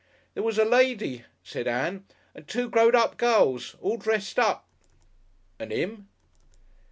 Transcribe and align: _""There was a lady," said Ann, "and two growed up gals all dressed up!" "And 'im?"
_""There 0.33 0.41
was 0.41 0.57
a 0.57 0.65
lady," 0.65 1.25
said 1.43 1.67
Ann, 1.67 2.05
"and 2.33 2.47
two 2.47 2.71
growed 2.71 2.95
up 2.95 3.19
gals 3.19 3.75
all 3.79 3.97
dressed 3.97 4.39
up!" 4.39 4.67
"And 5.59 5.71
'im?" 5.71 6.07